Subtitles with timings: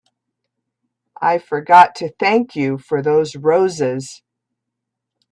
[1.21, 4.23] I forgot to thank you for those roses.